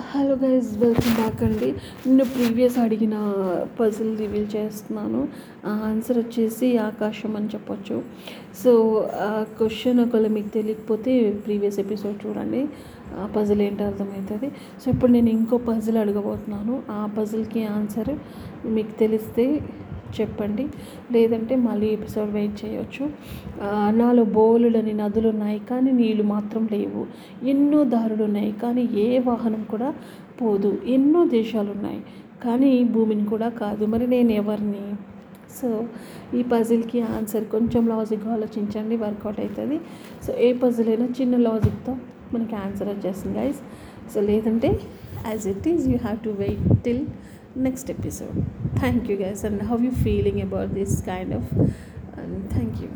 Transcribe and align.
Hello 0.00 0.34
guys 0.34 0.78
welcome 0.78 1.14
back 1.14 1.42
అండి. 1.42 1.74
నేను 2.06 2.24
previous 2.24 2.78
అడిగిన 2.78 3.16
పజిల్ 3.80 4.18
రివీల్ 4.18 4.46
చేస్తున్నాను. 4.56 5.28
ఆన్సర్ 5.66 6.18
వచ్చేసి 6.18 6.78
ఆకాశం 6.78 7.36
అని 7.36 7.46
చెప్పొచ్చు. 7.46 8.02
సో 8.64 8.72
ఆ 9.14 9.44
క్వశ్చన్ 9.58 10.00
ఒకవేళ 10.00 10.26
మీకు 10.26 10.48
తెలియకపోతే 10.48 11.30
ప్రీవియస్ 11.30 11.78
ఎపిసోడ్ 11.78 12.26
చూడండి. 12.26 12.68
ఆ 13.12 13.30
పజిల్ 13.36 13.62
ఏంటో 13.62 13.84
అర్థమవుతుంది. 13.84 14.50
సో 14.84 14.90
ఇప్పుడు 14.90 15.12
నేను 15.12 15.30
ఇంకో 15.30 15.58
పజిల్ 15.58 15.96
అడగబోతున్నాను. 15.96 16.82
ఆ 16.90 17.08
పజిల్కి 17.18 17.64
ఆన్సర్ 17.66 18.16
మీకు 18.66 18.98
తెలిస్తే 18.98 19.60
చెప్పండి. 20.20 20.64
లేదంటే 21.12 21.56
మళ్ళీ 21.66 21.88
ఎపిసోడ్ 21.96 22.30
వెయిట్ 22.30 22.56
చేయొచ్చు. 22.64 23.04
నాలో 24.00 24.24
బోలుడని 24.38 24.94
నదులు 25.02 25.28
ఉన్నాయి 25.34 25.60
కానీ 25.70 25.92
నీళ్ళు 26.00 26.26
మాత్రం 26.34 26.68
లేవు. 26.72 27.02
ఎన్నో 27.46 27.80
దారులు 27.94 28.24
ఉన్నాయి 28.24 28.52
కానీ 28.62 28.84
ఏ 29.06 29.08
వాహనం 29.30 29.64
కూడా 29.70 29.90
పోదు. 30.40 30.70
ఎన్నో 30.96 31.22
దేశాలు 31.36 31.70
ఉన్నాయి 31.70 32.00
కానీ 32.44 32.70
భూమిని 32.94 33.26
కూడా 33.26 33.48
కాదు. 33.62 33.84
మరి 33.94 34.06
నేను 34.14 34.32
ఎవరిని? 34.42 34.86
సో 35.58 35.68
ఈ 36.38 36.40
పజిల్కి 36.52 37.00
ఆన్సర్ 37.16 37.44
కొంచెం 37.44 37.82
లాజిక్గా 37.88 38.32
ఆలోచించండి 38.32 38.96
వర్కౌట్ 39.02 39.40
అవుతుంది. 39.40 39.76
సో 40.26 40.30
ఏ 40.46 40.48
పజిల్ 40.62 40.88
అయినా 40.88 41.06
చిన్న 41.20 41.36
లాజిక్తో 41.48 41.92
మనకి 42.34 42.54
ఆన్సర్ 42.56 42.88
వచ్చేస్తుంది 42.88 43.34
గైస్ 43.38 43.60
సో 44.14 44.20
లేదంటే 44.20 44.68
as 45.26 45.44
it 45.48 45.68
is 45.68 45.84
you 45.88 45.98
have 45.98 46.18
to 46.24 46.30
wait 46.40 46.64
till 46.84 47.04
next 47.54 47.90
episode. 47.90 48.44
Thank 48.76 49.08
you 49.08 49.16
guys, 49.16 49.44
and 49.44 49.62
how 49.62 49.76
are 49.76 49.80
you 49.80 49.92
feeling 49.92 50.40
about 50.42 50.74
this 50.74 51.00
kind 51.00 51.32
of. 51.32 51.50
And 52.16 52.50
thank 52.52 52.80
you. 52.80 52.90